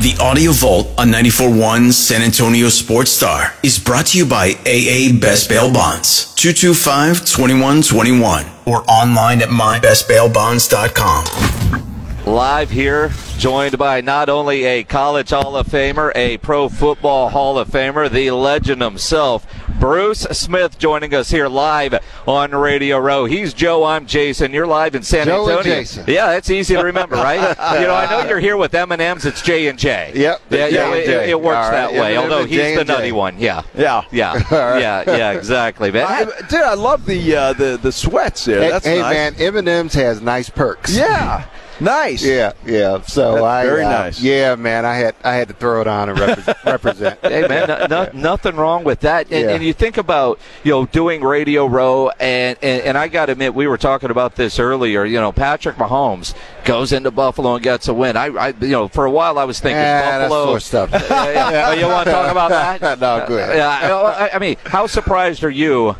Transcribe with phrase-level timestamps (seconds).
[0.00, 5.12] The Audio Vault on 94.1 San Antonio Sports Star is brought to you by AA
[5.20, 12.24] Best Bail Bonds, 225-2121, or online at mybestbailbonds.com.
[12.24, 17.58] Live here, joined by not only a college Hall of Famer, a Pro Football Hall
[17.58, 19.46] of Famer, the legend himself,
[19.80, 21.94] Bruce Smith, joining us here live
[22.28, 23.24] on Radio Row.
[23.24, 24.52] He's Joe, I'm Jason.
[24.52, 25.78] You're live in San Joe and Antonio.
[25.80, 26.04] Jason.
[26.06, 27.40] Yeah, that's easy to remember, right?
[27.80, 29.24] you know, I know you're here with M and M's.
[29.24, 30.12] It's J and J.
[30.14, 32.18] Yep, Yeah, yeah, and it, it works right, that way.
[32.18, 33.38] Although he's J the and nutty one.
[33.38, 33.62] Yeah.
[33.74, 34.02] Yeah.
[34.12, 34.34] Yeah.
[34.50, 34.80] right.
[34.80, 35.02] Yeah.
[35.06, 35.30] Yeah.
[35.32, 36.06] Exactly, man.
[36.06, 38.60] I, dude, I love the uh, the the sweats there.
[38.60, 39.14] Hey, That's hey, nice.
[39.38, 40.94] man, M&M's has nice perks.
[40.94, 41.46] Yeah,
[41.80, 42.24] nice.
[42.24, 43.00] Yeah, yeah.
[43.02, 44.20] So That's I very uh, nice.
[44.20, 47.18] Yeah, man, I had I had to throw it on and repre- represent.
[47.22, 49.30] Hey man, no, no, nothing wrong with that.
[49.30, 49.54] And, Yeah.
[49.54, 53.32] and you think about you know doing Radio Row, and and, and I got to
[53.32, 55.04] admit, we were talking about this earlier.
[55.04, 58.16] You know, Patrick Mahomes goes into Buffalo and gets a win.
[58.16, 60.58] I, I you know, for a while I was thinking Eh, Buffalo.
[60.58, 60.90] stuff.
[61.10, 61.66] Yeah, yeah.
[61.70, 63.00] Oh, you want to talk about that?
[63.00, 63.56] No, go ahead.
[63.56, 65.96] Yeah, I, I mean, how surprised are you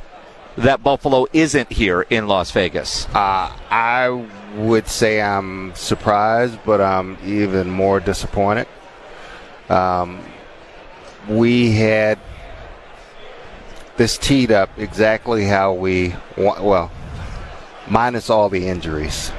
[0.56, 3.06] that Buffalo isn't here in Las Vegas?
[3.14, 4.24] Uh, I
[4.56, 8.66] would say I'm surprised, but I'm even more disappointed.
[9.68, 10.20] Um,
[11.28, 12.18] we had
[13.96, 16.90] this teed up exactly how we want, well,
[17.88, 19.30] minus all the injuries,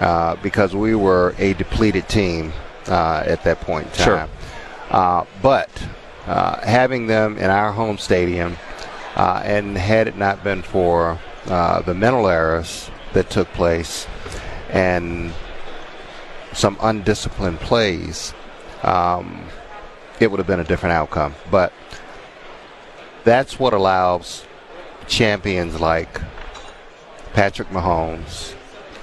[0.00, 2.52] uh, because we were a depleted team
[2.88, 4.16] uh, at that point in Sure.
[4.18, 4.30] time.
[4.90, 5.70] Uh, but
[6.26, 8.56] uh, having them in our home stadium,
[9.16, 14.06] uh, and had it not been for uh, the mental errors that took place
[14.70, 15.32] and
[16.52, 18.34] some undisciplined plays,
[18.82, 19.46] um,
[20.20, 21.34] it would have been a different outcome.
[21.50, 21.72] But
[23.24, 24.44] that's what allows
[25.08, 26.20] champions like
[27.32, 28.54] Patrick Mahomes,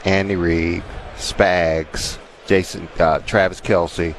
[0.06, 0.84] Andy Reid,
[1.18, 2.18] Spags,
[2.48, 4.16] Jason, uh, Travis Kelce.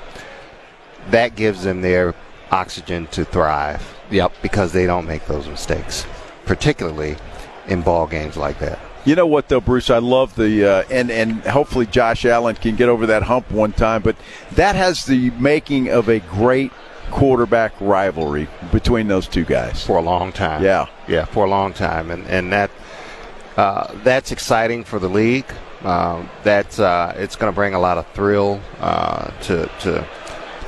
[1.11, 2.15] That gives them their
[2.51, 3.83] oxygen to thrive.
[4.11, 4.33] Yep.
[4.43, 6.07] Because they don't make those mistakes,
[6.45, 7.17] particularly
[7.67, 8.79] in ball games like that.
[9.05, 9.91] You know what though, Bruce?
[9.91, 13.73] I love the uh, and and hopefully Josh Allen can get over that hump one
[13.73, 14.03] time.
[14.03, 14.17] But
[14.53, 16.71] that has the making of a great
[17.11, 19.85] quarterback rivalry between those two guys.
[19.85, 20.63] for a long time.
[20.63, 20.87] Yeah.
[21.09, 22.71] yeah, for a long time, and and that
[23.57, 25.53] uh, that's exciting for the league.
[25.83, 30.07] Um, that's uh, it's going to bring a lot of thrill uh, to to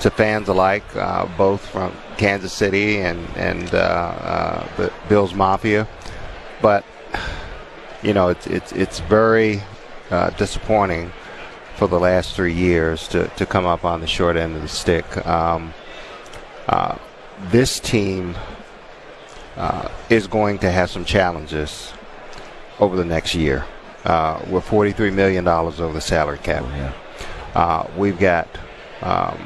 [0.00, 5.86] to fans alike, uh, both from Kansas City and and uh, uh, the Bills Mafia.
[6.60, 6.84] But
[8.04, 9.62] you know, it's it's it's very
[10.10, 11.10] uh, disappointing
[11.76, 14.68] for the last three years to, to come up on the short end of the
[14.68, 15.26] stick.
[15.26, 15.74] Um,
[16.68, 16.96] uh,
[17.50, 18.36] this team
[19.56, 21.92] uh, is going to have some challenges
[22.78, 23.64] over the next year.
[24.04, 26.64] Uh, we're $43 million over the salary cap.
[27.54, 28.46] Uh, we've got
[29.02, 29.38] um,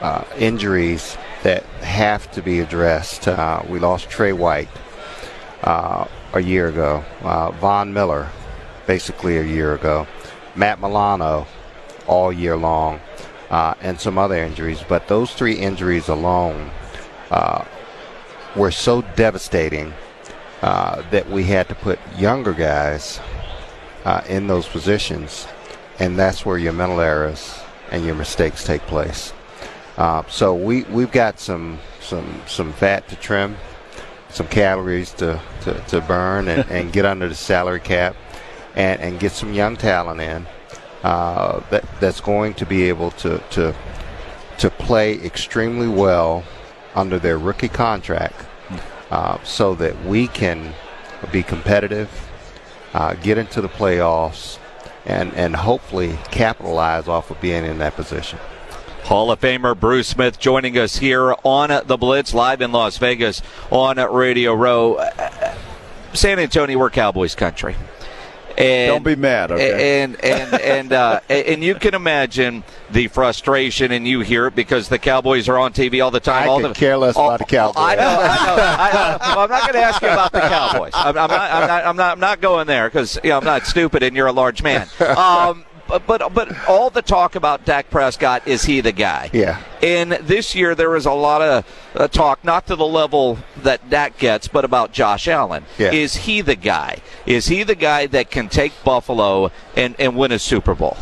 [0.00, 3.26] uh, injuries that have to be addressed.
[3.26, 4.68] Uh, we lost Trey White
[5.62, 8.28] uh, a year ago, uh, Von Miller
[8.86, 10.06] basically a year ago,
[10.56, 11.46] Matt Milano
[12.06, 13.00] all year long,
[13.50, 14.82] uh, and some other injuries.
[14.88, 16.70] But those three injuries alone
[17.30, 17.64] uh,
[18.56, 19.92] were so devastating
[20.62, 23.20] uh, that we had to put younger guys
[24.04, 25.46] uh, in those positions,
[25.98, 27.60] and that's where your mental errors
[27.90, 29.32] and your mistakes take place.
[30.28, 33.56] So we we've got some some some fat to trim,
[34.30, 38.16] some calories to to, to burn, and, and get under the salary cap,
[38.74, 40.46] and and get some young talent in
[41.02, 43.74] uh, that that's going to be able to to
[44.58, 46.42] to play extremely well
[46.94, 48.44] under their rookie contract,
[49.10, 50.74] uh, so that we can
[51.30, 52.10] be competitive,
[52.94, 54.58] uh, get into the playoffs,
[55.06, 58.38] and and hopefully capitalize off of being in that position.
[59.08, 63.40] Hall of Famer Bruce Smith joining us here on the Blitz live in Las Vegas
[63.70, 65.02] on Radio Row.
[66.12, 67.74] San Antonio, we're Cowboys country.
[68.58, 70.02] And, Don't be mad, okay?
[70.02, 74.90] And and and uh, and you can imagine the frustration, and you hear it because
[74.90, 76.42] the Cowboys are on TV all the time.
[76.42, 77.76] I all the, care less all- about the Cowboys.
[77.78, 78.02] I know.
[78.02, 78.62] I know.
[78.62, 80.92] I I'm not going to ask you about the Cowboys.
[80.94, 81.86] I'm, I'm, not, I'm not.
[81.86, 82.12] I'm not.
[82.12, 84.86] I'm not going there because you know, I'm not stupid, and you're a large man.
[85.00, 89.30] Um, but, but but all the talk about Dak Prescott is he the guy?
[89.32, 89.60] Yeah.
[89.82, 93.88] And this year there was a lot of uh, talk, not to the level that
[93.90, 95.64] Dak gets, but about Josh Allen.
[95.78, 95.92] Yeah.
[95.92, 96.98] Is he the guy?
[97.26, 100.96] Is he the guy that can take Buffalo and, and win a Super Bowl?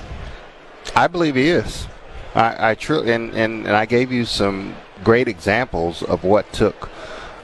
[0.94, 1.86] I believe he is.
[2.34, 6.90] I, I truly, and, and, and I gave you some great examples of what took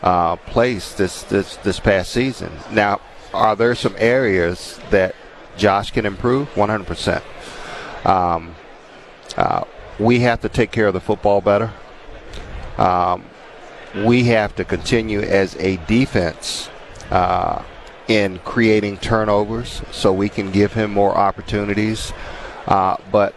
[0.03, 2.53] uh, place this, this this past season.
[2.71, 3.01] Now,
[3.33, 5.15] are there some areas that
[5.57, 6.49] Josh can improve?
[6.55, 7.23] 100%.
[8.07, 8.55] Um,
[9.37, 9.65] uh,
[9.99, 11.73] we have to take care of the football better.
[12.79, 13.25] Um,
[14.05, 16.69] we have to continue as a defense
[17.11, 17.63] uh,
[18.09, 22.13] in creating turnovers so we can give him more opportunities.
[22.67, 23.35] Uh, but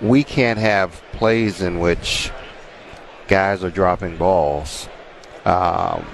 [0.00, 2.30] we can't have plays in which
[3.28, 4.88] guys are dropping balls
[5.44, 6.04] um,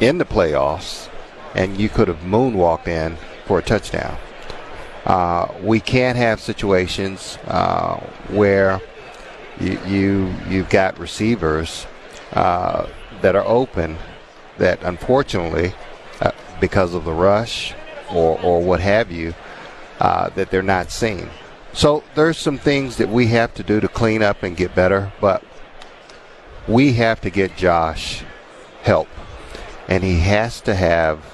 [0.00, 1.08] in the playoffs
[1.54, 3.16] and you could have moonwalked in
[3.46, 4.16] for a touchdown.
[5.04, 7.96] Uh, we can't have situations uh,
[8.28, 8.80] where
[9.58, 11.86] you, you you've got receivers
[12.32, 12.86] uh,
[13.22, 13.96] that are open
[14.58, 15.72] that unfortunately
[16.20, 16.30] uh,
[16.60, 17.74] because of the rush
[18.12, 19.34] or, or what have you
[20.00, 21.28] uh, that they're not seen.
[21.72, 25.12] So there's some things that we have to do to clean up and get better,
[25.20, 25.42] but
[26.66, 28.24] we have to get Josh
[28.82, 29.08] help,
[29.88, 31.24] and he has to have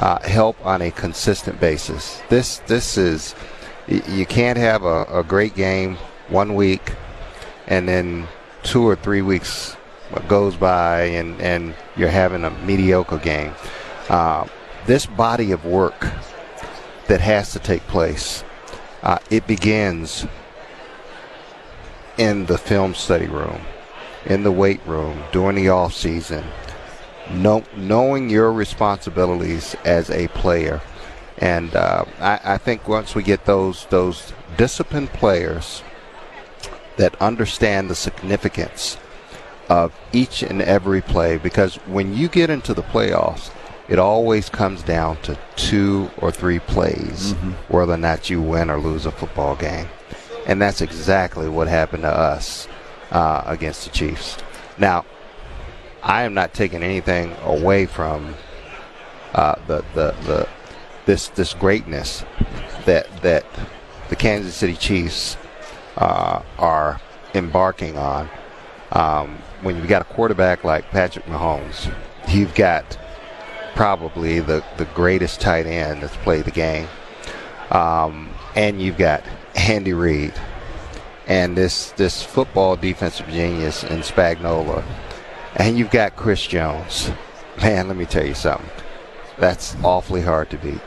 [0.00, 2.20] uh, help on a consistent basis.
[2.28, 3.34] This this is
[3.86, 5.96] you can't have a, a great game
[6.28, 6.94] one week
[7.66, 8.26] and then
[8.62, 9.76] two or three weeks
[10.26, 13.52] goes by and, and you're having a mediocre game.
[14.08, 14.46] Uh,
[14.86, 16.00] this body of work
[17.06, 18.42] that has to take place,
[19.02, 20.26] uh, it begins
[22.16, 23.60] in the film study room,
[24.26, 26.44] in the weight room, during the off season,
[27.34, 30.80] know, knowing your responsibilities as a player.
[31.38, 35.82] And uh, I, I think once we get those those disciplined players
[36.96, 38.98] that understand the significance
[39.68, 43.50] of each and every play, because when you get into the playoffs,
[43.88, 47.50] it always comes down to two or three plays, mm-hmm.
[47.72, 49.88] whether or not you win or lose a football game.
[50.46, 52.68] And that's exactly what happened to us
[53.10, 54.36] uh, against the Chiefs.
[54.78, 55.04] Now,
[56.02, 58.34] I am not taking anything away from
[59.34, 60.48] uh, the, the the
[61.06, 62.24] this this greatness
[62.84, 63.44] that that
[64.08, 65.36] the Kansas City Chiefs
[65.96, 67.00] uh, are
[67.34, 68.28] embarking on.
[68.92, 71.94] Um, when you've got a quarterback like Patrick Mahomes,
[72.28, 72.98] you've got
[73.74, 76.88] probably the, the greatest tight end that's played the game.
[77.70, 79.22] Um, and you've got
[79.54, 80.34] Andy Reid
[81.28, 84.82] and this this football defensive genius in Spagnuolo
[85.56, 87.10] and you've got Chris Jones.
[87.60, 88.68] Man, let me tell you something.
[89.38, 90.80] That's awfully hard to beat.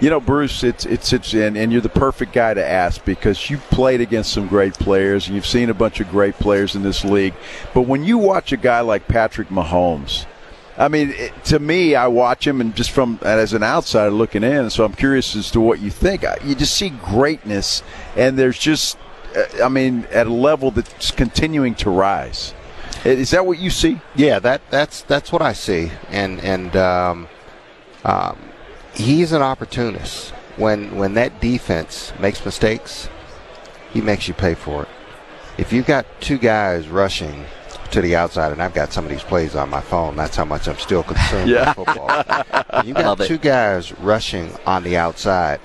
[0.00, 3.48] You know, Bruce, it's it's it's and, and you're the perfect guy to ask because
[3.48, 6.82] you've played against some great players and you've seen a bunch of great players in
[6.82, 7.34] this league.
[7.72, 10.26] But when you watch a guy like Patrick Mahomes,
[10.76, 14.42] I mean, it, to me, I watch him and just from as an outsider looking
[14.42, 16.24] in, so I'm curious as to what you think.
[16.44, 17.82] You just see greatness,
[18.16, 18.98] and there's just,
[19.36, 22.54] uh, I mean, at a level that's continuing to rise.
[23.04, 24.00] Is that what you see?
[24.14, 27.28] Yeah, that that's that's what I see, and and um,
[28.04, 28.38] um,
[28.94, 30.30] he's an opportunist.
[30.56, 33.08] When when that defense makes mistakes,
[33.92, 34.88] he makes you pay for it.
[35.58, 37.44] If you've got two guys rushing
[37.90, 40.16] to the outside, and I've got some of these plays on my phone.
[40.16, 41.74] That's how much I'm still concerned yeah.
[41.76, 42.84] with football.
[42.84, 45.60] you got two guys rushing on the outside,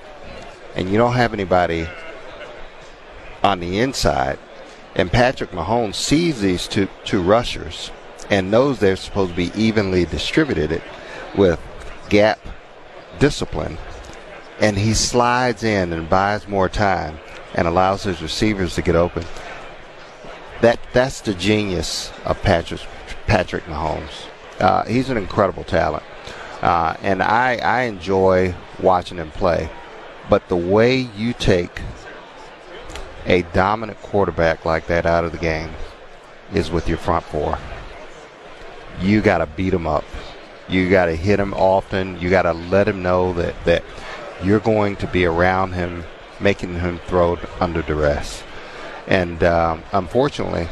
[0.74, 1.88] and you don't have anybody
[3.42, 4.38] on the inside.
[4.98, 7.92] And Patrick Mahomes sees these two, two rushers
[8.30, 10.82] and knows they're supposed to be evenly distributed
[11.36, 11.60] with
[12.08, 12.40] gap
[13.20, 13.78] discipline.
[14.60, 17.18] And he slides in and buys more time
[17.54, 19.24] and allows his receivers to get open.
[20.62, 22.80] That that's the genius of Patrick
[23.28, 24.26] Patrick Mahomes.
[24.58, 26.02] Uh, he's an incredible talent,
[26.62, 29.70] uh, and I I enjoy watching him play.
[30.28, 31.80] But the way you take
[33.26, 35.70] a dominant quarterback like that out of the game
[36.52, 37.58] is with your front four.
[39.00, 40.04] You got to beat him up.
[40.68, 42.20] You got to hit him often.
[42.20, 43.84] You got to let him know that, that
[44.42, 46.04] you're going to be around him,
[46.40, 48.42] making him throw under duress.
[49.06, 50.68] And um, unfortunately,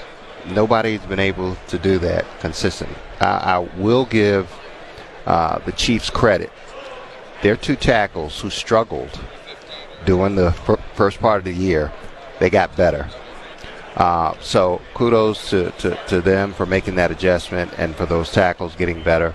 [0.46, 2.96] nobody's been able to do that consistently.
[3.20, 4.52] I, I will give
[5.24, 6.52] uh, the Chiefs credit.
[7.42, 9.20] Their two tackles who struggled
[10.04, 11.92] during the f- first part of the year
[12.38, 13.09] they got better.
[13.97, 18.76] Uh, so kudos to, to, to, them for making that adjustment and for those tackles
[18.76, 19.35] getting better.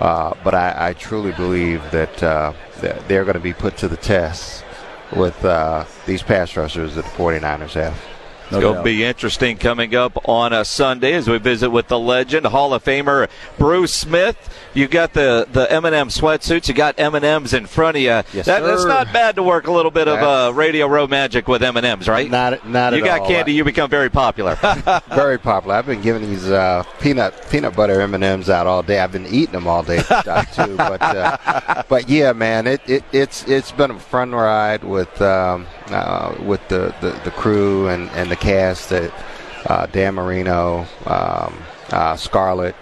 [0.00, 3.88] Uh, but I, I, truly believe that, uh, that they're going to be put to
[3.88, 4.64] the test
[5.16, 8.00] with uh, these pass rushers that the 49ers have.
[8.50, 12.46] No to be interesting coming up on a Sunday as we visit with the legend,
[12.46, 14.36] Hall of Famer Bruce Smith.
[14.74, 16.68] You got the the M&M sweatsuits.
[16.68, 18.08] You got M&Ms in front of you.
[18.08, 18.66] Yes, that, sir.
[18.66, 22.08] That's not bad to work a little bit of uh, radio row magic with M&Ms,
[22.08, 22.30] right?
[22.30, 23.28] Not not You got all.
[23.28, 23.52] candy.
[23.52, 24.54] You become very popular.
[25.14, 25.74] very popular.
[25.76, 29.00] I've been giving these uh, peanut peanut butter M and M's out all day.
[29.00, 29.98] I've been eating them all day
[30.54, 30.76] too.
[30.76, 35.66] But uh, but yeah, man, it, it it's it's been a fun ride with um,
[35.88, 39.12] uh, with the, the, the crew and, and the cast that
[39.66, 41.56] uh, Dan Marino, um,
[41.90, 42.76] uh, Scarlett,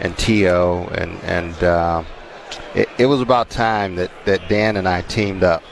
[0.00, 2.04] and T.O., and and uh,
[2.74, 5.62] it, it was about time that, that Dan and I teamed up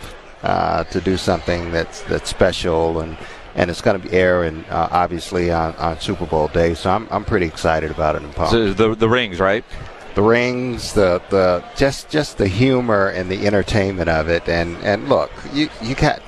[0.42, 3.16] uh, to do something that's that's special and
[3.54, 6.74] and it's going to be airing uh, obviously on, on Super Bowl day.
[6.74, 8.22] So I'm, I'm pretty excited about it.
[8.22, 8.52] And pumped.
[8.52, 9.64] so the the rings, right?
[10.16, 14.48] the rings, the the just just the humor and the entertainment of it.
[14.48, 16.20] And and look, you you got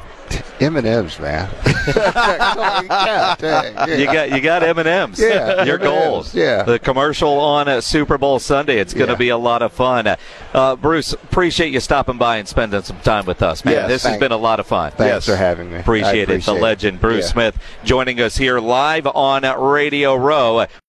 [0.60, 1.48] M and M's, man.
[1.86, 3.86] yeah, yeah.
[3.86, 5.20] You got you got M and M's.
[5.20, 6.34] Yeah, your M&Ms, goals.
[6.34, 6.62] yeah.
[6.64, 8.78] the commercial on uh, Super Bowl Sunday.
[8.78, 9.18] It's going to Yeah.
[9.18, 10.16] be a lot of fun.
[10.54, 13.74] Uh, Bruce, appreciate you stopping by and spending some time with us, man.
[13.74, 14.92] Yes, this has been a lot of fun.
[14.92, 15.76] Thanks for having me.
[15.76, 16.42] I Appreciate, it.
[16.44, 17.32] The legend Bruce Yeah.
[17.32, 20.66] Smith joining us here live on Radio Row.